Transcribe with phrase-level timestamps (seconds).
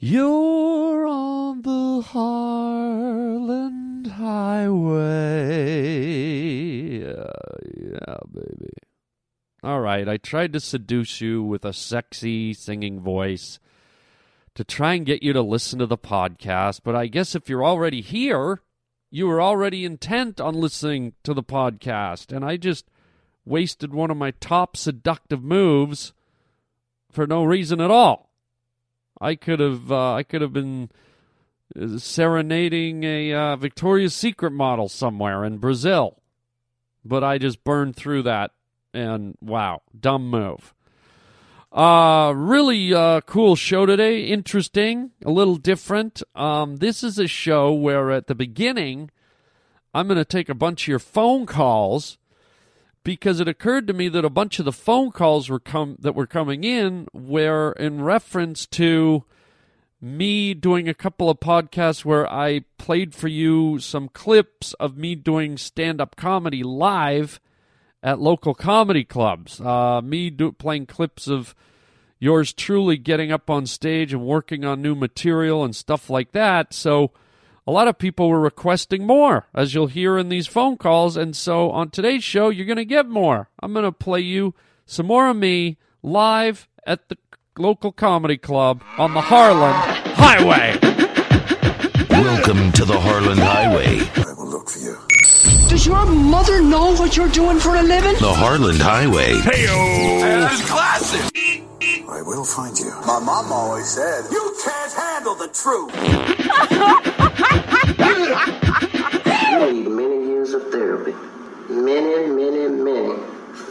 [0.00, 5.00] You're on the Harland Highway.
[7.00, 7.32] Yeah,
[7.76, 8.70] yeah, baby.
[9.64, 13.58] All right, I tried to seduce you with a sexy singing voice
[14.54, 17.64] to try and get you to listen to the podcast, but I guess if you're
[17.64, 18.60] already here,
[19.10, 22.88] you were already intent on listening to the podcast, and I just
[23.44, 26.12] wasted one of my top seductive moves
[27.10, 28.27] for no reason at all.
[29.20, 30.90] I could have uh, I could have been
[31.78, 36.20] uh, serenading a uh, Victoria's Secret model somewhere in Brazil,
[37.04, 38.52] but I just burned through that,
[38.94, 40.74] and wow, dumb move.
[41.70, 44.24] Uh, really uh, cool show today.
[44.24, 46.22] Interesting, a little different.
[46.34, 49.10] Um, this is a show where at the beginning,
[49.92, 52.16] I'm going to take a bunch of your phone calls
[53.08, 56.14] because it occurred to me that a bunch of the phone calls were come that
[56.14, 59.24] were coming in were in reference to
[59.98, 65.14] me doing a couple of podcasts where I played for you some clips of me
[65.14, 67.40] doing stand-up comedy live
[68.02, 69.58] at local comedy clubs.
[69.58, 71.54] Uh, me do, playing clips of
[72.18, 76.74] yours truly getting up on stage and working on new material and stuff like that.
[76.74, 77.12] So
[77.68, 81.18] a lot of people were requesting more, as you'll hear in these phone calls.
[81.18, 83.50] And so on today's show, you're going to get more.
[83.62, 84.54] I'm going to play you
[84.86, 87.18] some more of me live at the
[87.58, 89.76] local comedy club on the Harland
[90.16, 90.78] Highway.
[92.08, 94.00] Welcome to the Harland Highway.
[94.16, 94.96] I will look for you.
[95.68, 98.14] Does your mother know what you're doing for a living?
[98.14, 99.34] The Harland Highway.
[99.40, 101.67] Hey, That's classic.
[101.80, 102.90] I will find you.
[103.06, 105.94] My mom always said, "You can't handle the truth."
[109.50, 111.14] You need many years of therapy.
[111.68, 113.14] Many, many, many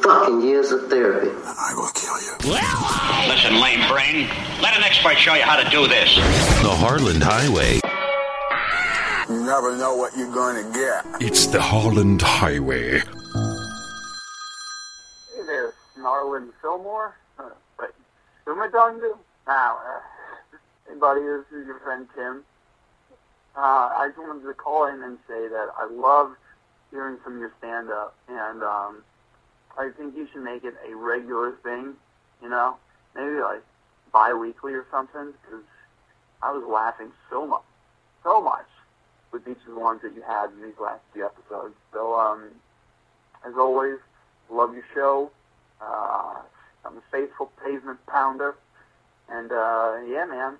[0.02, 1.32] fucking years of therapy.
[1.46, 2.34] I will kill you.
[3.28, 4.30] Listen, lame brain.
[4.62, 6.16] Let an expert show you how to do this.
[6.64, 7.82] The Harland Highway.
[9.30, 11.06] You never know what you're going to get.
[11.22, 13.00] It's the Harland Highway.
[15.36, 17.16] Hey there, Snarlin Fillmore.
[17.38, 17.57] Uh, wait,
[18.48, 19.14] who am I talking to?
[19.46, 19.78] Now,
[20.88, 22.46] hey buddy, this is your friend Tim.
[23.58, 26.32] Uh, I just wanted to call in and say that I love
[26.90, 29.04] hearing of your stand-up, and um,
[29.78, 31.96] I think you should make it a regular thing,
[32.42, 32.78] you know?
[33.16, 33.64] Maybe like
[34.14, 35.66] bi-weekly or something, because
[36.42, 37.64] I was laughing so much,
[38.24, 38.68] so much
[39.34, 41.76] with each of the ones that you had in these last few episodes.
[41.92, 42.46] So, um,
[43.46, 43.98] as always,
[44.50, 45.32] love your show.
[45.82, 46.36] Uh,
[46.88, 48.56] I'm a faithful pavement pounder.
[49.30, 50.58] And, uh, yeah, man,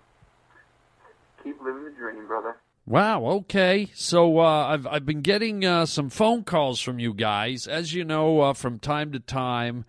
[1.42, 2.58] keep living the dream, brother.
[2.86, 3.26] Wow.
[3.26, 3.90] Okay.
[3.96, 7.68] So uh, I've I've been getting uh, some phone calls from you guys.
[7.68, 9.84] As you know, uh, from time to time,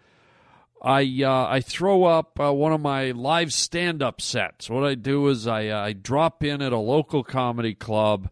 [0.82, 4.69] I uh, I throw up uh, one of my live stand up sets.
[4.69, 8.31] What I do is I uh, I drop in at a local comedy club,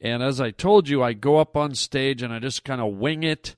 [0.00, 2.94] and as I told you, I go up on stage and I just kind of
[2.94, 3.56] wing it.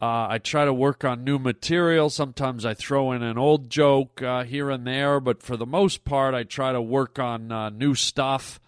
[0.00, 2.10] I try to work on new material.
[2.10, 6.34] Sometimes I throw in an old joke here and there, but for the most part,
[6.34, 8.60] I try to work on new stuff.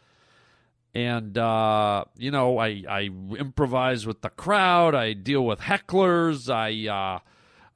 [0.97, 4.95] And uh, you know I, I improvise with the crowd.
[4.95, 6.49] I deal with hecklers.
[6.49, 7.19] I uh,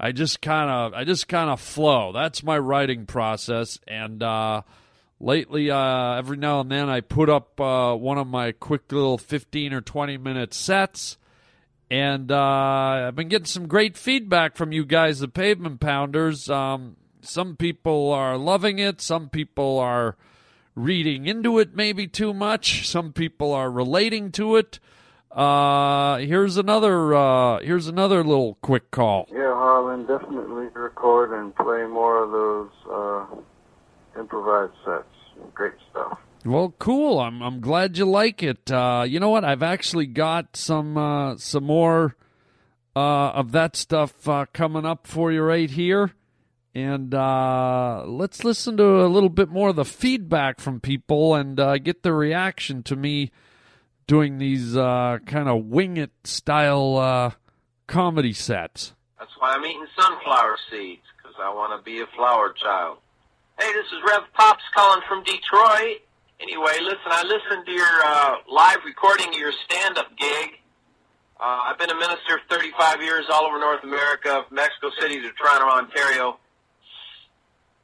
[0.03, 2.13] i just kind of i just kind of flow.
[2.13, 3.79] That's my writing process.
[3.87, 4.63] And uh,
[5.21, 9.19] lately uh, every now and then i put up uh, one of my quick little
[9.19, 11.19] 15 or 20 minute sets
[11.91, 16.97] and uh, i've been getting some great feedback from you guys the pavement pounders um,
[17.21, 20.17] some people are loving it some people are
[20.75, 22.89] reading into it maybe too much.
[22.89, 24.79] Some people are relating to it.
[25.31, 27.15] Uh, here's another.
[27.15, 29.29] Uh, here's another little quick call.
[29.31, 35.05] Yeah, Harland, definitely record and play more of those uh, improvised sets.
[35.55, 36.19] Great stuff.
[36.45, 37.19] Well, cool.
[37.19, 38.71] I'm I'm glad you like it.
[38.71, 39.45] Uh, you know what?
[39.45, 42.17] I've actually got some uh, some more
[42.97, 46.13] uh, of that stuff uh, coming up for you right here.
[46.75, 51.59] And uh, let's listen to a little bit more of the feedback from people and
[51.59, 53.33] uh, get the reaction to me
[54.07, 57.35] doing these kind of wing it style
[57.87, 58.95] comedy sets.
[59.19, 62.99] That's why I'm eating sunflower seeds, because I want to be a flower child.
[63.59, 66.01] Hey, this is Rev Pops calling from Detroit.
[66.41, 70.59] Anyway, listen, I listened to your uh, live recording of your stand up gig.
[71.39, 75.69] Uh, I've been a minister 35 years all over North America, Mexico City to Toronto,
[75.69, 76.39] Ontario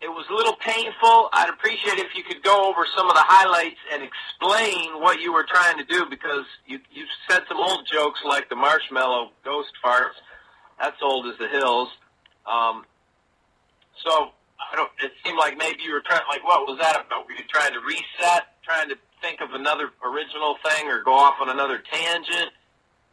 [0.01, 1.31] it was a little painful.
[1.33, 5.33] I'd appreciate if you could go over some of the highlights and explain what you
[5.33, 9.73] were trying to do because you you said some old jokes like the marshmallow ghost
[9.85, 10.17] farts.
[10.79, 11.89] That's old as the hills.
[12.47, 12.85] Um,
[14.05, 14.31] so
[14.61, 14.91] I don't.
[15.03, 16.25] It seemed like maybe you were trying.
[16.29, 17.27] Like, what was that about?
[17.27, 18.57] Were you trying to reset?
[18.65, 22.51] Trying to think of another original thing, or go off on another tangent?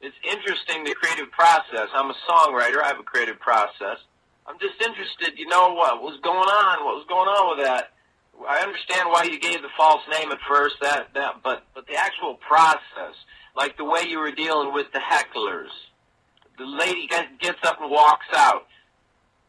[0.02, 1.88] It's interesting the creative process.
[1.94, 2.84] I'm a songwriter.
[2.84, 4.00] I have a creative process.
[4.46, 5.40] I'm just interested.
[5.40, 6.84] You know what was going on?
[6.84, 7.94] What was going on with that?
[8.48, 10.76] I understand why you gave the false name at first.
[10.82, 13.16] That that, but but the actual process,
[13.56, 15.72] like the way you were dealing with the hecklers,
[16.58, 18.68] the lady gets up and walks out.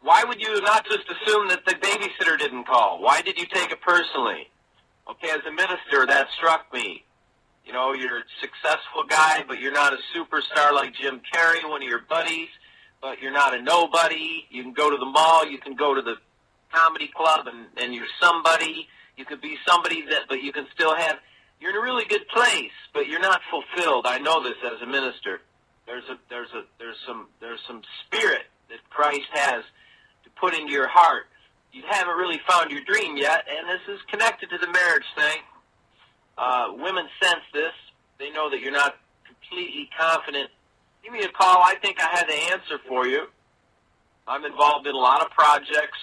[0.05, 3.01] Why would you not just assume that the babysitter didn't call?
[3.01, 4.51] Why did you take it personally?
[5.09, 7.05] Okay, as a minister, that struck me.
[7.65, 11.83] You know, you're a successful guy, but you're not a superstar like Jim Carrey, one
[11.83, 12.49] of your buddies,
[13.01, 14.45] but you're not a nobody.
[14.51, 16.17] You can go to the mall, you can go to the
[16.71, 18.87] comedy club and, and you're somebody.
[19.17, 21.17] You could be somebody that, but you can still have,
[21.61, 24.05] you're in a really good place, but you're not fulfilled.
[24.07, 25.41] I know this as a minister.
[25.87, 29.65] There's a, there's a, there's some, there's some spirit that Christ has
[30.41, 31.25] put into your heart.
[31.73, 35.39] You haven't really found your dream yet, and this is connected to the marriage thing.
[36.39, 37.73] Uh, women sense this.
[38.19, 38.97] They know that you're not
[39.27, 40.51] completely confident.
[41.03, 41.59] Give me a call.
[41.63, 43.27] I think I have the answer for you.
[44.27, 45.99] I'm involved in a lot of projects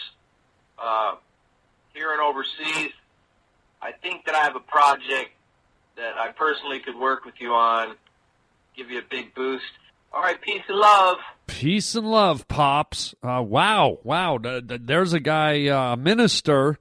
[0.77, 1.15] uh,
[1.93, 2.91] here and overseas.
[3.81, 5.31] I think that I have a project
[5.97, 7.95] that I personally could work with you on,
[8.75, 9.63] give you a big boost.
[10.13, 11.17] All right, peace and love.
[11.47, 13.15] Peace and love, pops.
[13.23, 14.37] Uh, wow, wow.
[14.41, 16.79] There's a guy, uh, a minister,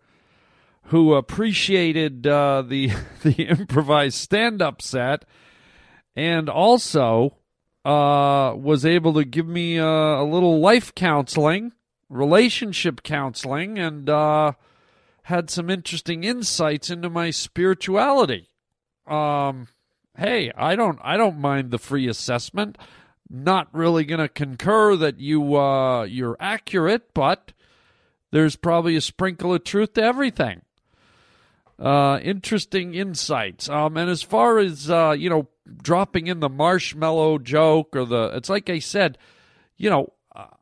[0.84, 2.90] who appreciated uh, the
[3.22, 5.24] the improvised stand up set,
[6.16, 7.36] and also
[7.84, 11.72] uh, was able to give me uh, a little life counseling,
[12.08, 14.52] relationship counseling, and uh,
[15.24, 18.48] had some interesting insights into my spirituality.
[19.06, 19.68] Um,
[20.16, 22.76] hey, I don't I don't mind the free assessment.
[23.30, 27.52] Not really going to concur that you uh, you're accurate, but
[28.32, 30.62] there's probably a sprinkle of truth to everything
[31.80, 33.68] uh, interesting insights.
[33.68, 35.48] Um, and as far as uh, you know,
[35.82, 39.18] dropping in the marshmallow joke or the, it's like I said,
[39.76, 40.12] you know,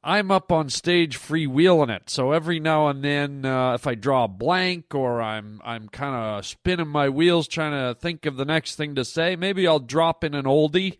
[0.03, 2.09] I'm up on stage freewheeling it.
[2.09, 6.15] So every now and then, uh, if I draw a blank or I'm I'm kind
[6.15, 9.79] of spinning my wheels trying to think of the next thing to say, maybe I'll
[9.79, 10.99] drop in an oldie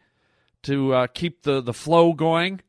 [0.65, 2.61] to uh, keep the the flow going.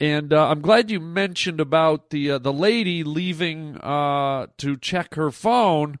[0.00, 5.14] And uh, I'm glad you mentioned about the uh, the lady leaving uh, to check
[5.14, 5.98] her phone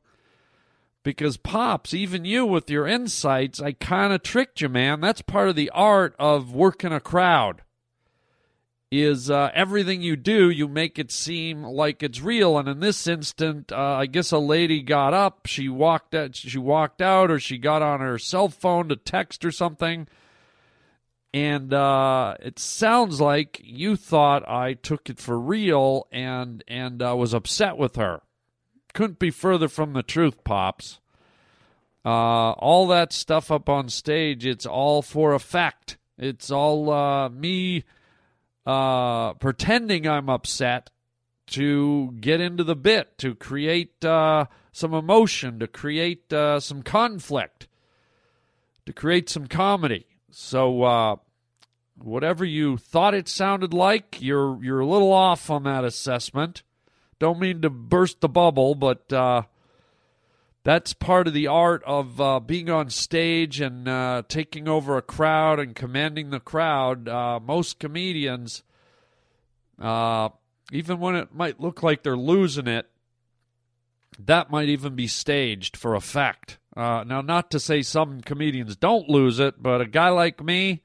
[1.04, 5.00] because pops, even you with your insights, I kind of tricked you, man.
[5.00, 7.62] That's part of the art of working a crowd.
[8.90, 12.56] Is uh, everything you do, you make it seem like it's real.
[12.56, 16.58] And in this instant, uh, I guess a lady got up, she walked out, she
[16.58, 20.06] walked out, or she got on her cell phone to text or something
[21.34, 27.16] and uh, it sounds like you thought I took it for real and and uh,
[27.16, 28.22] was upset with her.
[28.92, 31.00] Couldn't be further from the truth, pops.
[32.04, 35.98] Uh, all that stuff up on stage, it's all for effect.
[36.16, 37.82] It's all uh, me
[38.64, 40.90] uh, pretending I'm upset
[41.48, 47.66] to get into the bit, to create uh, some emotion, to create some conflict,
[48.86, 50.06] to create some comedy.
[50.36, 51.16] So uh,
[52.04, 56.62] whatever you thought it sounded like, you're you're a little off on that assessment.
[57.18, 59.42] Don't mean to burst the bubble, but uh,
[60.64, 65.02] that's part of the art of uh, being on stage and uh, taking over a
[65.02, 67.08] crowd and commanding the crowd.
[67.08, 68.62] Uh, most comedians,
[69.80, 70.28] uh,
[70.72, 72.90] even when it might look like they're losing it,
[74.18, 76.58] that might even be staged for effect.
[76.76, 80.82] Uh, now, not to say some comedians don't lose it, but a guy like me,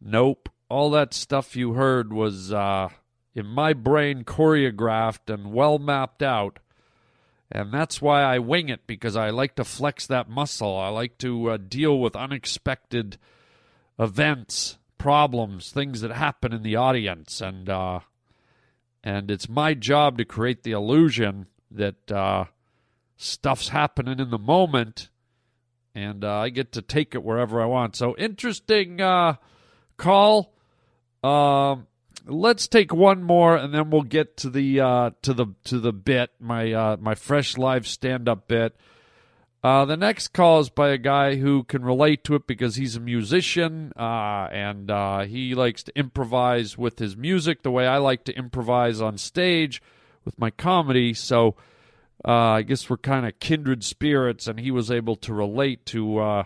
[0.00, 0.48] Nope.
[0.68, 2.88] All that stuff you heard was uh,
[3.34, 6.58] in my brain choreographed and well mapped out.
[7.52, 10.76] And that's why I wing it because I like to flex that muscle.
[10.78, 13.18] I like to uh, deal with unexpected
[13.98, 18.00] events, problems, things that happen in the audience, and uh,
[19.02, 22.44] and it's my job to create the illusion that uh,
[23.16, 25.10] stuff's happening in the moment,
[25.92, 27.96] and uh, I get to take it wherever I want.
[27.96, 29.34] So interesting uh,
[30.00, 30.52] call.
[31.22, 31.86] Um,
[32.26, 35.92] let's take one more, and then we'll get to the uh, to the to the
[35.92, 38.74] bit my uh, my fresh live stand up bit.
[39.62, 42.96] Uh, the next call is by a guy who can relate to it because he's
[42.96, 47.98] a musician uh, and uh, he likes to improvise with his music the way I
[47.98, 49.82] like to improvise on stage
[50.24, 51.12] with my comedy.
[51.12, 51.56] So
[52.26, 56.18] uh, I guess we're kind of kindred spirits, and he was able to relate to
[56.18, 56.44] uh,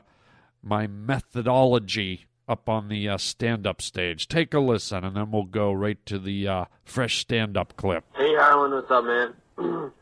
[0.60, 4.28] my methodology up on the uh, stand up stage.
[4.28, 8.04] Take a listen, and then we'll go right to the uh, fresh stand up clip.
[8.14, 9.34] Hey Harland, what's up, man?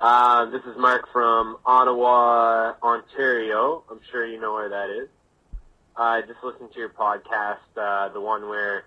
[0.00, 3.84] uh, this is Mark from Ottawa, Ontario.
[3.90, 5.08] I'm sure you know where that is.
[5.96, 8.84] I just listened to your podcast, uh, the one where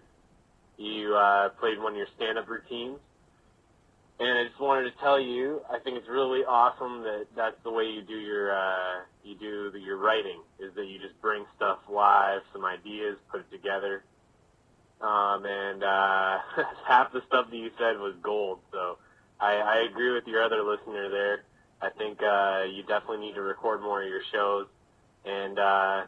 [0.78, 3.00] you uh, played one of your stand-up routines,
[4.19, 7.71] and I just wanted to tell you, I think it's really awesome that that's the
[7.71, 11.45] way you do your uh, you do the, your writing is that you just bring
[11.55, 14.03] stuff live, some ideas, put it together,
[15.01, 16.38] um, and uh,
[16.88, 18.59] half the stuff that you said was gold.
[18.71, 18.97] So
[19.39, 21.43] I, I agree with your other listener there.
[21.79, 24.65] I think uh, you definitely need to record more of your shows,
[25.25, 26.01] and uh,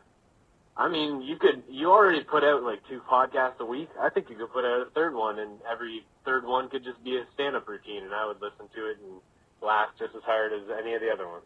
[0.79, 3.89] I mean, you could you already put out like two podcasts a week.
[3.99, 7.03] I think you could put out a third one, and every third one could just
[7.03, 9.19] be a stand-up routine, and I would listen to it and
[9.61, 11.43] laugh just as hard as any of the other ones.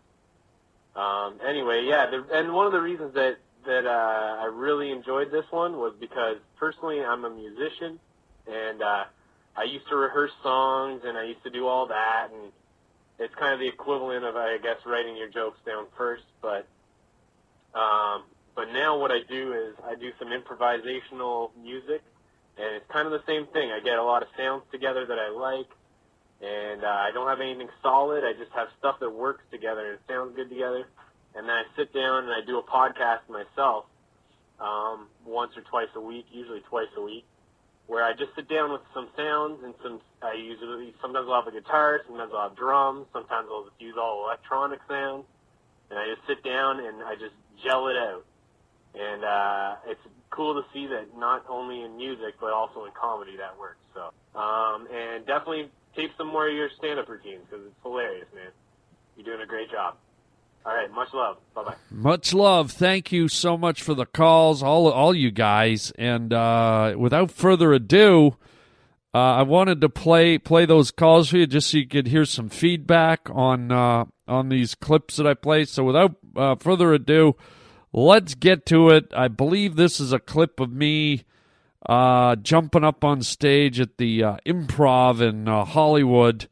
[0.96, 5.32] Um, anyway, yeah, the, and one of the reasons that that uh, I really enjoyed
[5.32, 8.00] this one was because personally I'm a musician,
[8.46, 9.06] and uh,
[9.58, 12.52] I used to rehearse songs, and I used to do all that, and
[13.18, 16.68] it's kind of the equivalent of I guess writing your jokes down first, but
[17.74, 18.26] um,
[18.56, 22.02] but now what I do is I do some improvisational music,
[22.58, 23.72] and it's kind of the same thing.
[23.72, 25.70] I get a lot of sounds together that I like,
[26.42, 28.24] and uh, I don't have anything solid.
[28.24, 30.86] I just have stuff that works together and sounds good together.
[31.36, 33.86] And then I sit down and I do a podcast myself
[34.60, 37.26] um, once or twice a week, usually twice a week,
[37.88, 40.00] where I just sit down with some sounds and some.
[40.22, 43.96] I usually sometimes I'll have a guitar, sometimes I'll have drums, sometimes I'll just use
[43.98, 45.26] all electronic sounds,
[45.90, 47.34] and I just sit down and I just
[47.64, 48.26] gel it out
[48.96, 53.38] and uh, it's cool to see that not only in music but also in comedy
[53.38, 53.80] that works.
[53.94, 58.50] So, um, and definitely tape some more of your stand-up routines because it's hilarious, man.
[59.16, 59.96] You're doing a great job.
[60.66, 61.38] All right, much love.
[61.54, 61.76] Bye bye.
[61.92, 62.72] Much love.
[62.72, 65.92] Thank you so much for the calls, all all you guys.
[65.98, 68.38] And uh, without further ado,
[69.14, 72.24] uh, I wanted to play play those calls for you just so you could hear
[72.24, 75.66] some feedback on uh, on these clips that I play.
[75.66, 77.36] So without uh, further ado.
[77.96, 79.14] Let's get to it.
[79.16, 81.26] I believe this is a clip of me
[81.86, 86.50] uh, jumping up on stage at the uh, improv in uh, Hollywood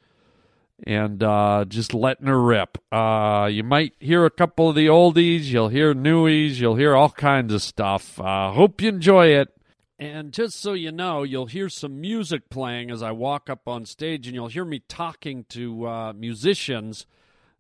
[0.86, 2.78] and uh, just letting her rip.
[2.92, 7.10] Uh, you might hear a couple of the oldies, you'll hear newies, you'll hear all
[7.10, 8.20] kinds of stuff.
[8.20, 9.50] Uh, hope you enjoy it.
[9.98, 13.86] And just so you know, you'll hear some music playing as I walk up on
[13.86, 17.06] stage, and you'll hear me talking to musicians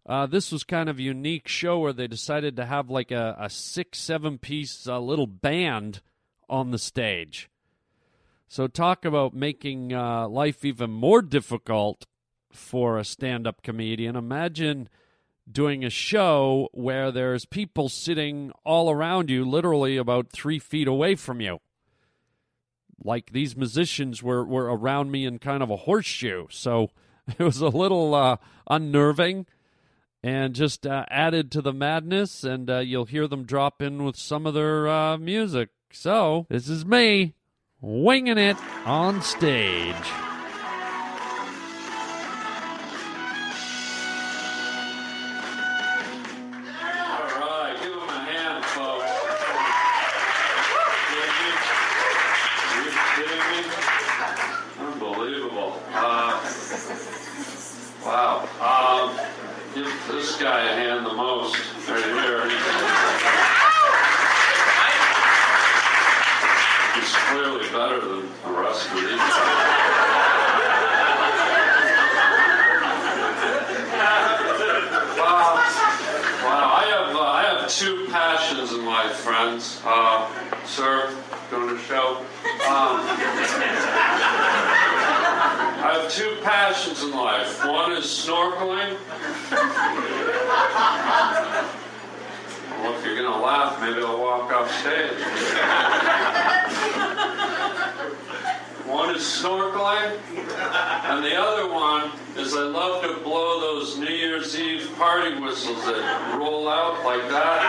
[0.05, 3.36] uh, this was kind of a unique show where they decided to have like a,
[3.39, 6.01] a six, seven piece uh, little band
[6.50, 7.50] on the stage.
[8.48, 12.05] So, talk about making uh, life even more difficult
[12.51, 14.17] for a stand up comedian.
[14.17, 14.89] Imagine
[15.50, 21.15] doing a show where there's people sitting all around you, literally about three feet away
[21.15, 21.60] from you.
[23.01, 26.48] Like these musicians were, were around me in kind of a horseshoe.
[26.50, 26.89] So,
[27.39, 28.38] it was a little uh,
[28.70, 29.46] unnerving
[30.24, 34.16] and just uh, added to the madness, and uh, you'll hear them drop in with
[34.16, 35.70] some of their uh, music.
[35.92, 37.34] So, this is me
[37.82, 40.31] winging it on stage.
[79.62, 80.27] Uh,
[80.65, 81.15] sir,
[81.51, 82.18] doing a show.
[82.18, 82.25] Um,
[85.77, 87.63] I have two passions in life.
[87.63, 88.98] One is snorkeling.
[92.72, 95.12] Well, if you're going to laugh, maybe I'll walk off stage.
[98.88, 100.18] one is snorkeling,
[100.72, 105.84] and the other one is I love to blow those New Year's Eve party whistles
[105.86, 107.62] that roll out like that.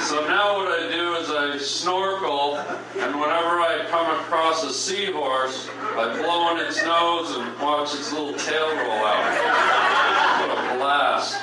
[0.00, 5.68] So now what I do is I snorkel, and whenever I come across a seahorse,
[5.96, 9.24] I blow in its nose and watch its little tail roll out.
[10.40, 11.36] What a blast.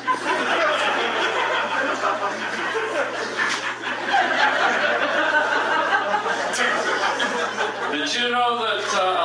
[7.91, 9.16] Did you know that uh,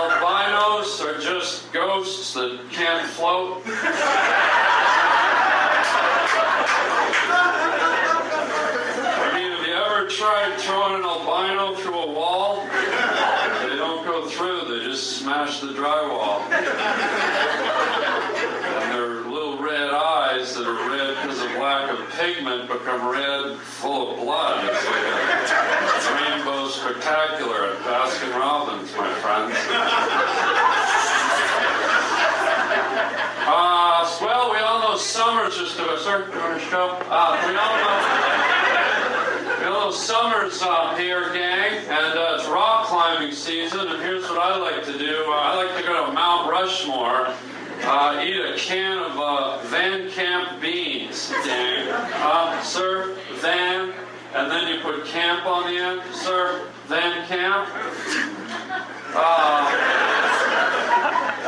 [1.73, 3.63] ghosts that can't float.
[9.25, 12.67] I mean, have you ever tried throwing an albino through a wall?
[13.63, 16.43] They don't go through, they just smash the drywall.
[18.83, 23.57] And their little red eyes that are red because of lack of pigment become red,
[23.59, 24.65] full of blood.
[24.65, 25.05] It's like
[26.11, 29.57] a rainbow spectacular at Baskin Robbins, my friends.
[33.45, 36.31] Uh, well, we all know summer's just a sir.
[36.33, 36.97] You want show?
[37.11, 39.59] Uh, we all know.
[39.59, 43.81] We all know summer's uh, here, gang, and uh, it's rock climbing season.
[43.81, 47.35] And here's what I like to do: uh, I like to go to Mount Rushmore.
[47.83, 51.89] Uh, eat a can of uh, Van Camp beans, gang.
[51.91, 53.93] Uh, sir, Van,
[54.35, 56.65] and then you put camp on the end, sir.
[56.87, 57.69] Van Camp.
[59.15, 60.42] Uh,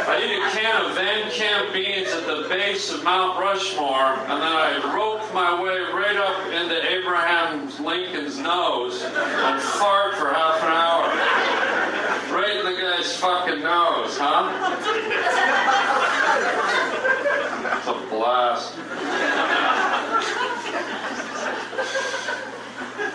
[0.07, 4.43] I eat a can of Van Camp beans at the base of Mount Rushmore, and
[4.43, 10.63] then I rope my way right up into Abraham Lincoln's nose and fart for half
[10.63, 11.09] an hour.
[12.37, 14.51] Right in the guy's fucking nose, huh?
[17.79, 18.75] It's a blast.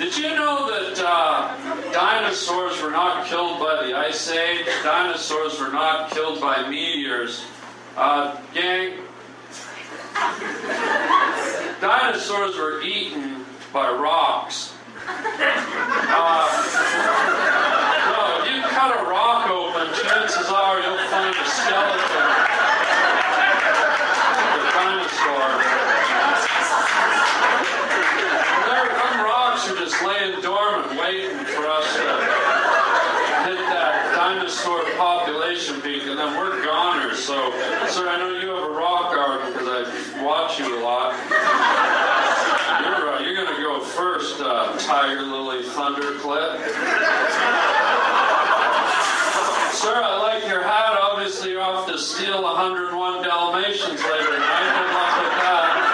[0.10, 4.66] Did you know that uh, dinosaurs were not killed by the Ice Age?
[4.82, 7.46] Dinosaurs were not killed by meteors.
[7.96, 8.98] Uh, gang,
[11.80, 14.74] dinosaurs were eaten by rocks.
[15.06, 15.14] Uh,
[18.10, 22.50] no, if you cut a rock open, chances are you'll find a skeleton
[24.42, 25.50] of a dinosaur.
[28.70, 32.02] There, them rocks are just laying dormant, waiting for us to
[33.50, 34.84] hit that dinosaur
[35.68, 37.20] peak, and then we're goners.
[37.20, 37.52] So,
[37.90, 41.12] sir, I know you have a rock garden because I watch you a lot.
[42.80, 46.64] You're, uh, you're going to go first, uh, Tiger Lily Thunderclip.
[49.76, 50.98] Sir, I like your hat.
[51.02, 54.80] Obviously, you're off to steal 101 Dalmatians later tonight.
[54.80, 55.90] Good luck with that.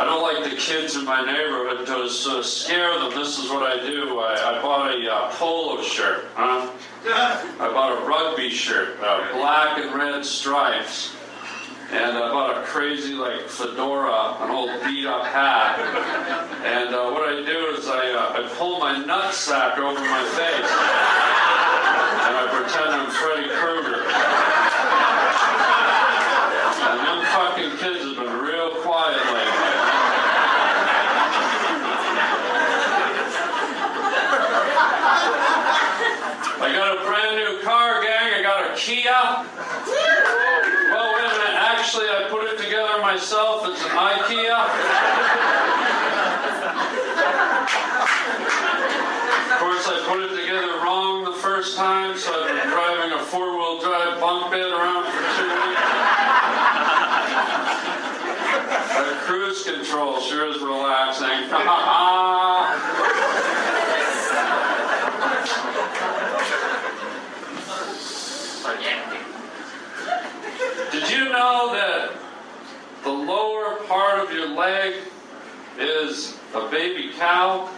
[0.00, 3.10] I don't like the kids in my neighborhood to uh, scare them.
[3.10, 4.18] This is what I do.
[4.18, 6.24] I, I bought a uh, polo shirt.
[6.34, 6.72] Huh?
[7.04, 11.14] I bought a rugby shirt, uh, black and red stripes.
[11.92, 15.78] And I bought a crazy like fedora, an old beat up hat.
[16.64, 20.70] And uh, what I do is I, uh, I pull my nutsack over my face.
[22.24, 24.00] And I pretend I'm Freddy Krueger.
[26.88, 29.60] And them fucking kids have been real quiet lately.
[36.62, 38.34] I got a brand new car, gang.
[38.36, 39.02] I got a Kia.
[40.92, 41.56] Well, wait a minute.
[41.56, 43.64] Actually, I put it together myself.
[43.66, 44.60] It's an IKEA.
[49.50, 53.24] Of course, I put it together wrong the first time, so I've been driving a
[53.24, 55.80] four-wheel drive bunk bed around for two weeks.
[59.00, 61.26] That cruise control sure is relaxing.
[70.92, 72.10] Did you know that
[73.04, 74.94] the lower part of your leg
[75.78, 77.70] is a baby cow?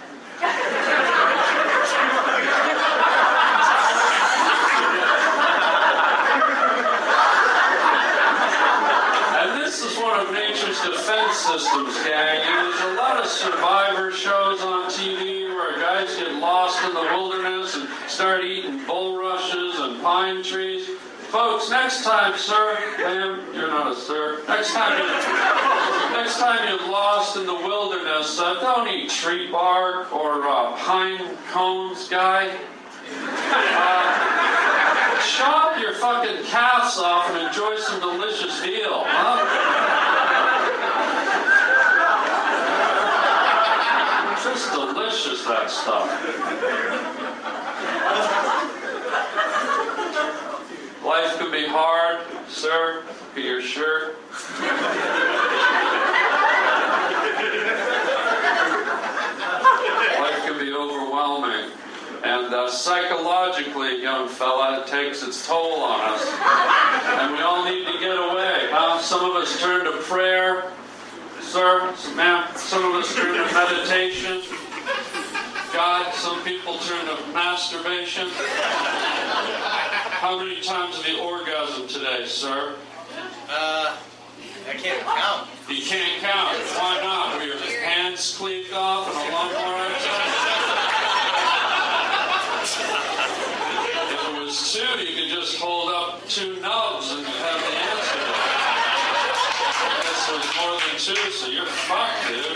[9.43, 12.41] And this is one of nature's defense systems, gang.
[12.47, 17.75] There's a lot of survivor shows on TV where guys get lost in the wilderness
[17.75, 19.81] and start eating bulrushes
[20.43, 20.89] trees.
[21.31, 24.43] Folks, next time, sir, ma'am, you're not a sir.
[24.49, 25.09] Next time, you,
[26.15, 31.37] next time you're lost in the wilderness, uh, don't eat tree bark or uh, pine
[31.51, 32.55] cones, guy.
[33.15, 34.23] Uh,
[35.37, 39.81] chop your fucking calves off and enjoy some delicious veal, huh?
[44.43, 47.12] Just delicious, that stuff.
[51.53, 53.03] Be hard, sir.
[53.37, 54.17] At your shirt.
[60.19, 61.73] Life can be overwhelming.
[62.25, 66.27] And uh, psychologically, young fella, it takes its toll on us.
[67.21, 68.71] And we all need to get away.
[69.03, 70.73] Some of us turn to prayer,
[71.43, 72.49] sir, ma'am.
[72.57, 74.41] Some of us turn to meditation.
[75.75, 78.29] God, some people turn to masturbation.
[80.23, 82.77] How many times have you orgasmed today, sir?
[83.51, 83.99] Uh,
[84.71, 85.49] I can't count.
[85.69, 86.59] You can't count.
[86.79, 87.35] Why not?
[87.35, 90.63] Were your hands cleaved off in a lumbar exercise?
[94.47, 95.03] is two.
[95.03, 98.23] You can just hold up two nubs and you have the answer.
[99.75, 102.52] I guess there's more than two, so you're fucked, dude.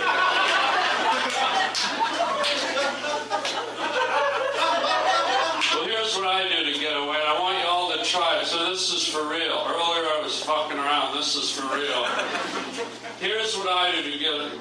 [11.26, 12.04] This is for real.
[13.18, 14.52] Here's what I do to get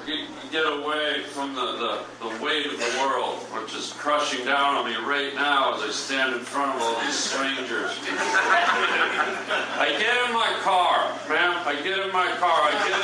[0.50, 4.84] get away from the, the, the weight of the world, which is crushing down on
[4.84, 7.96] me right now as I stand in front of all these strangers.
[9.78, 11.54] I get in my car, man.
[11.64, 12.58] I get in my car.
[12.58, 12.98] I get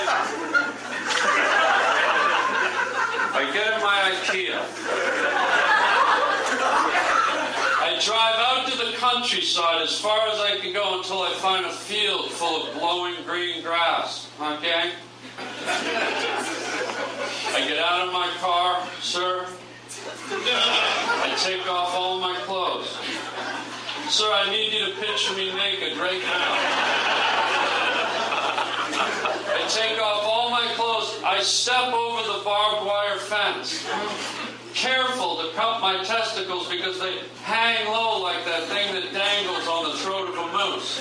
[3.38, 5.31] I get in my IKEA.
[8.04, 11.70] Drive out to the countryside as far as I can go until I find a
[11.70, 14.28] field full of glowing green grass.
[14.40, 14.90] Okay?
[17.54, 19.46] I get out of my car, sir.
[20.32, 22.88] I take off all my clothes.
[24.08, 26.56] Sir, I need you to picture me naked right now.
[29.54, 31.22] I take off all my clothes.
[31.24, 33.86] I step over the barbed wire fence.
[34.82, 39.84] Careful to cut my testicles because they hang low like that thing that dangles on
[39.88, 41.00] the throat of a moose.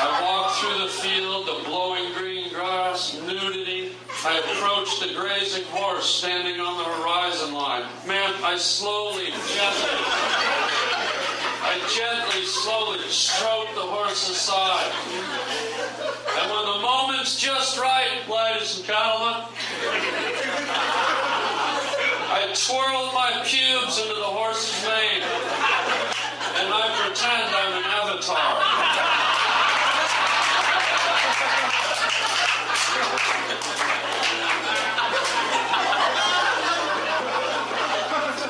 [0.00, 3.92] I walk through the field, of blowing green grass, nudity.
[4.24, 7.82] I approach the grazing horse standing on the horizon line.
[8.06, 10.83] Man, I slowly, gently,
[11.74, 14.94] I gently, slowly stroke the horse aside.
[16.38, 19.42] And when the moment's just right, ladies and gentlemen,
[22.30, 25.26] I twirl my pubes into the horse's mane,
[26.62, 28.54] and I pretend I'm an avatar.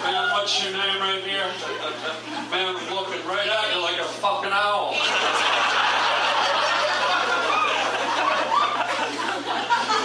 [0.05, 1.49] Man, what's your name right here?
[2.51, 4.93] Man, I'm looking right at you like a fucking owl.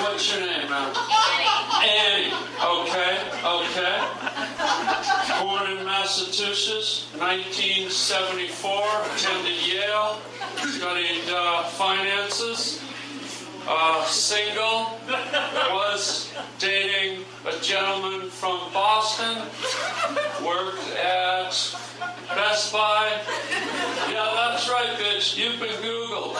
[0.02, 0.96] What's your name, man?
[1.84, 2.34] Annie.
[2.60, 3.96] Okay, okay.
[5.44, 5.86] Born in
[6.60, 8.84] Massachusetts, 1974.
[9.15, 10.19] Attended Yale.
[10.58, 12.84] Studied uh, finances.
[13.65, 15.00] Uh, single.
[15.72, 19.38] Was dating a gentleman from Boston.
[20.45, 21.56] Worked at
[22.36, 23.22] Best Buy.
[24.10, 25.38] Yeah, that's right, bitch.
[25.38, 26.36] You've been Googled.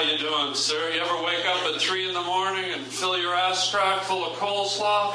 [0.00, 0.92] How you doing, sir?
[0.94, 4.24] You ever wake up at three in the morning and fill your ass crack full
[4.24, 5.12] of coleslaw?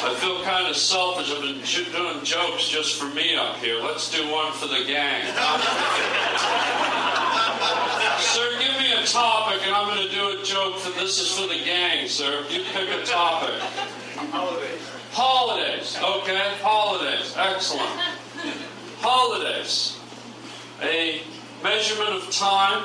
[0.00, 1.30] I feel kind of selfish.
[1.30, 1.60] I've been
[1.92, 3.78] doing jokes just for me up here.
[3.82, 5.26] Let's do one for the gang.
[8.20, 11.30] sir, give me a topic and I'm going to do a joke for this is
[11.38, 12.42] for the gang, sir.
[12.48, 13.60] You pick a topic.
[14.32, 15.03] Holidays.
[15.14, 15.96] Holidays.
[16.02, 17.36] Okay, holidays.
[17.36, 17.88] Excellent.
[18.98, 19.96] Holidays.
[20.82, 21.22] A
[21.62, 22.84] measurement of time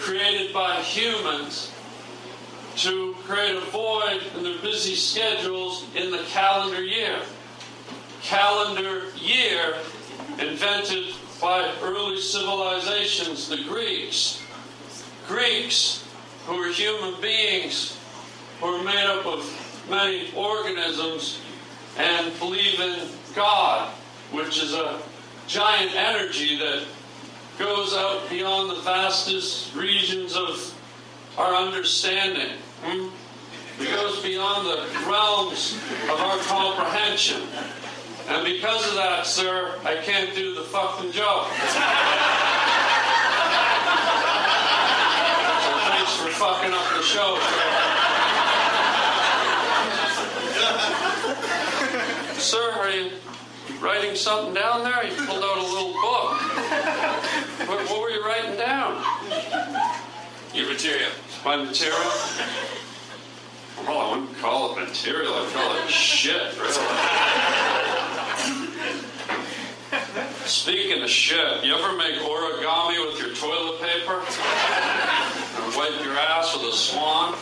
[0.00, 1.72] created by humans
[2.78, 7.20] to create a void in their busy schedules in the calendar year.
[8.22, 9.76] Calendar year
[10.40, 14.42] invented by early civilizations, the Greeks.
[15.28, 16.04] Greeks,
[16.46, 17.96] who were human beings,
[18.60, 19.48] who were made up of
[19.88, 21.38] many organisms
[21.96, 23.90] and believe in God,
[24.32, 25.00] which is a
[25.46, 26.84] giant energy that
[27.58, 30.74] goes out beyond the vastest regions of
[31.38, 32.56] our understanding.
[32.82, 33.08] Hmm?
[33.80, 37.42] It goes beyond the realms of our comprehension.
[38.28, 41.48] And because of that, sir, I can't do the fucking joke.
[45.64, 47.83] So thanks for fucking up the show, sir.
[53.10, 55.04] Sir, writing something down there?
[55.04, 56.40] You pulled out a little book.
[57.64, 59.02] What, what were you writing down?
[60.52, 61.10] Your material.
[61.44, 61.98] My material?
[63.86, 65.32] Well, I wouldn't call it material.
[65.34, 66.74] I'd call it shit, really.
[70.44, 74.16] Speaking of shit, you ever make origami with your toilet paper?
[74.16, 77.34] Or wipe your ass with a swan?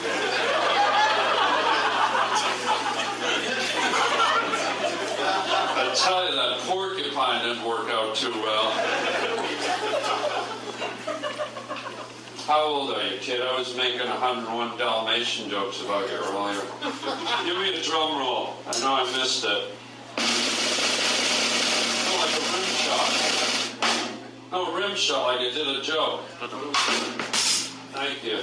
[5.75, 8.71] I tell you, that porcupine didn't work out too well.
[12.47, 13.41] How old are you, kid?
[13.43, 16.63] I was making 101 Dalmatian jokes about you earlier.
[17.45, 18.55] Give me a drum roll.
[18.65, 19.75] I know I missed it.
[22.07, 23.11] Oh, like a rim shot.
[24.53, 26.21] No, rim shot, like I did a joke.
[27.91, 28.39] Thank you.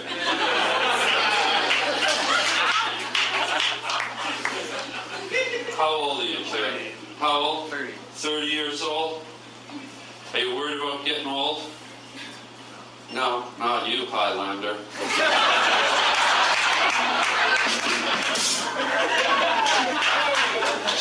[5.77, 6.91] How old are you, kid?
[7.17, 7.69] How old?
[7.69, 7.93] 30.
[7.93, 9.23] 30 years old?
[10.31, 11.63] Are you worried about getting old?
[13.13, 14.77] No, not you, Highlander.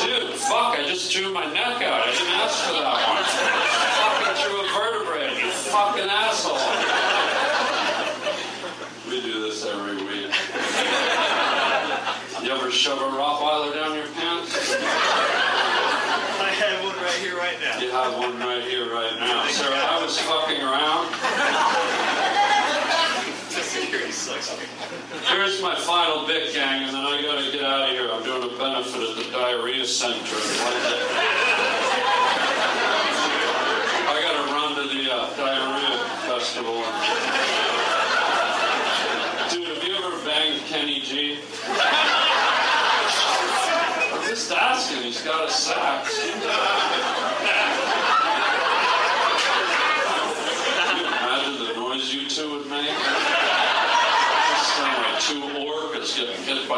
[0.01, 2.01] Dude, fuck, I just drew my neck out.
[2.01, 3.21] I didn't ask for that one.
[4.25, 6.57] fucking drew a vertebrae, you fucking asshole.
[9.11, 10.33] We do this every week.
[12.43, 14.55] You ever shove a Rottweiler down your pants?
[16.41, 17.79] I have one right here right now.
[17.81, 18.39] You have one
[18.89, 19.47] right now.
[19.49, 21.09] Sir, I was fucking around.
[24.19, 24.51] Sucks.
[25.31, 28.11] Here's my final bit, gang, and then I gotta get out of here.
[28.11, 30.37] I'm doing a benefit at the Diarrhea Center.
[34.11, 36.83] I gotta run to the uh, Diarrhea Festival.
[39.55, 41.39] Dude, have you ever banged Kenny G?
[44.11, 45.03] I'm just asking.
[45.05, 46.19] He's got a sax.
[50.83, 52.99] Can you imagine the noise you two would make?
[54.49, 56.78] Just sound like two orcas getting hit by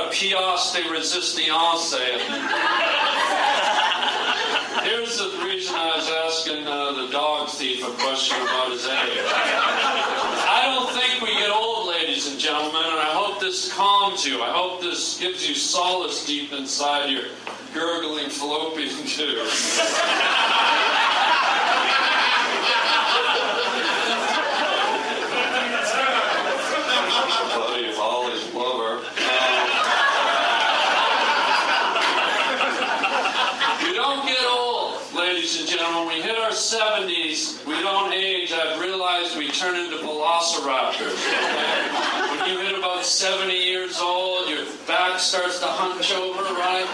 [0.00, 1.94] a pièce de resistance.
[4.82, 9.24] Here's the reason I was asking uh, the dog thief a question about his age.
[10.48, 11.79] I don't think we get old,
[12.20, 14.42] ladies and gentlemen, and I hope this calms you.
[14.42, 17.24] I hope this gives you solace deep inside your
[17.72, 19.38] gurgling fallopian tube.
[27.56, 29.00] Buddy Holly's lover.
[33.82, 36.06] We don't get old, ladies and gentlemen.
[36.06, 37.64] We hit our 70s.
[37.66, 38.52] We don't age.
[38.52, 38.78] I've
[39.60, 41.20] turn into velociraptors.
[42.32, 46.88] When you hit about 70 years old, your back starts to hunch over, right?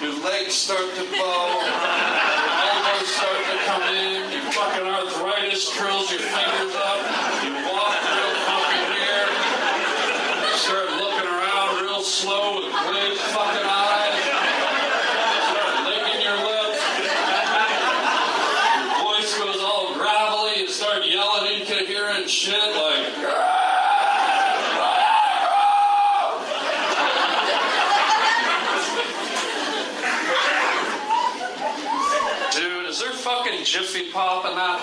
[0.00, 1.60] Your legs start to bow.
[1.60, 1.76] Your
[2.64, 4.32] elbows start to come in.
[4.32, 7.00] Your fucking arthritis curls your fingers up.
[7.44, 9.28] You walk real funky here.
[10.64, 14.16] Start looking around real slow with glazed fucking eyes.
[15.44, 16.80] Start licking your lips.
[18.80, 20.64] Your voice goes all gravelly.
[20.64, 23.14] You start yelling incoherent shit like.
[32.52, 33.12] Dude, is there
[34.00, 34.80] fucking Jiffy Pop in that?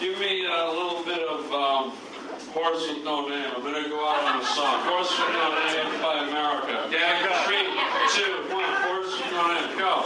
[0.00, 1.92] Give me a little bit of um,
[2.52, 3.52] Horse with No Name.
[3.56, 4.80] I'm going to go out on a song.
[4.84, 6.88] Horse with No Name by America.
[6.90, 7.66] Gang, three,
[8.14, 8.72] two, one.
[8.86, 9.78] Horse with No Name.
[9.78, 10.02] Go.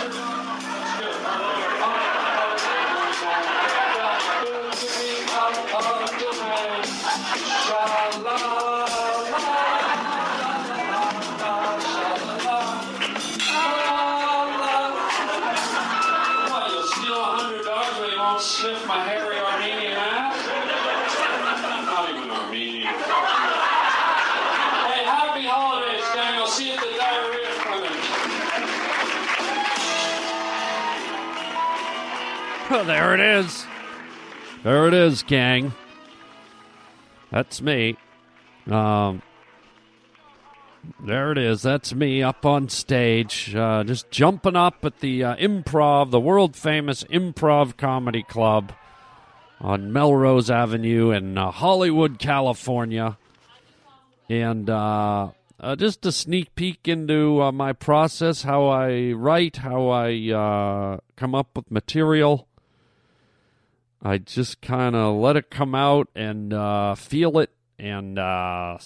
[32.86, 33.66] there it is.
[34.64, 35.74] There it is, gang.
[37.30, 37.98] That's me.
[38.66, 39.22] Um,
[41.02, 41.64] there it is.
[41.64, 46.56] That's me up on stage, uh, just jumping up at the uh, improv, the world
[46.56, 48.72] famous improv comedy club
[49.60, 53.18] on Melrose Avenue in uh, Hollywood, California.
[54.30, 59.90] And uh, uh, just a sneak peek into uh, my process, how I write, how
[59.90, 62.48] I come up with material.
[64.02, 68.78] I just kind of let it come out and uh, feel it and uh,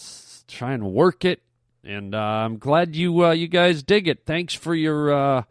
[0.47, 1.41] try and work it.
[1.83, 4.25] And uh, I'm glad you uh, you guys dig it.
[4.25, 5.43] Thanks for your uh,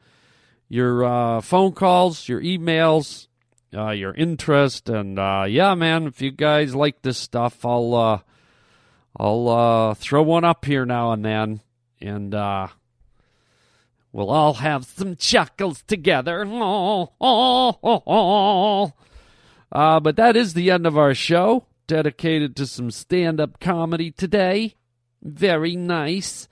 [0.69, 3.29] your uh, phone calls, your emails,
[3.71, 6.09] your interest, and yeah, man.
[6.09, 8.25] If you guys like this stuff, I'll
[9.17, 11.61] I'll throw one up here now and then.
[12.01, 12.35] And
[14.15, 16.47] We'll all have some chuckles together.
[16.49, 18.93] Oh, oh, oh, oh.
[19.75, 24.11] Uh, but that is the end of our show, dedicated to some stand up comedy
[24.11, 24.77] today.
[25.23, 26.49] Very nice.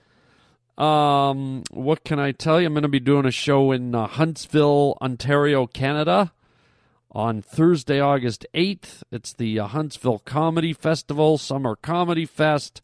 [0.76, 2.66] Um, what can I tell you?
[2.66, 6.32] I'm going to be doing a show in uh, Huntsville, Ontario, Canada
[7.12, 9.02] on Thursday, August 8th.
[9.12, 12.80] It's the uh, Huntsville Comedy Festival, Summer Comedy Fest.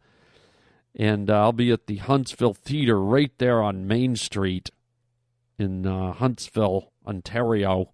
[0.94, 4.70] And uh, I'll be at the Huntsville Theater right there on Main Street
[5.58, 7.90] in uh, Huntsville, Ontario.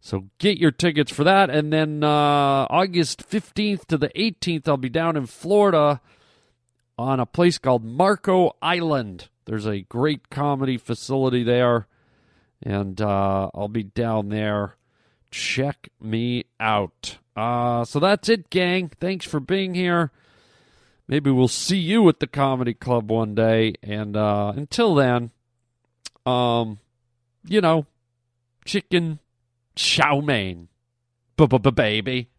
[0.00, 1.50] So get your tickets for that.
[1.50, 6.00] And then uh, August 15th to the 18th, I'll be down in Florida
[6.96, 9.28] on a place called Marco Island.
[9.44, 11.86] There's a great comedy facility there.
[12.62, 14.76] And uh, I'll be down there.
[15.30, 17.18] Check me out.
[17.36, 18.90] Uh, so that's it, gang.
[19.00, 20.10] Thanks for being here.
[21.06, 23.74] Maybe we'll see you at the comedy club one day.
[23.82, 25.30] And uh, until then,
[26.26, 26.78] um,
[27.44, 27.86] you know,
[28.64, 29.18] chicken
[29.78, 30.68] chow mein,
[31.72, 32.30] baby.